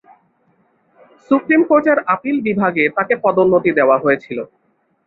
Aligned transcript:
Supreme 1.31 1.61
কোর্টের 1.69 1.97
appeal 2.13 2.37
বিভাগে 2.47 2.83
তাকে 2.97 3.13
পদোন্নতি 3.23 3.71
দেওয়া 3.79 3.97
হয়েছিল। 3.99 4.37